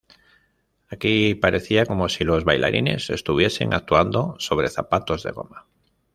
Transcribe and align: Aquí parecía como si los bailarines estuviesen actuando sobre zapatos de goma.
Aquí 0.89 1.35
parecía 1.35 1.85
como 1.85 2.09
si 2.09 2.23
los 2.23 2.43
bailarines 2.43 3.11
estuviesen 3.11 3.71
actuando 3.75 4.33
sobre 4.39 4.67
zapatos 4.67 5.21
de 5.21 5.29
goma. 5.29 5.67